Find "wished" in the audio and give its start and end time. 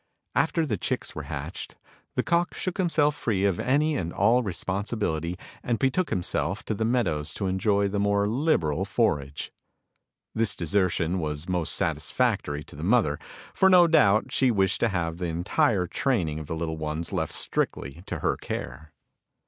14.49-14.79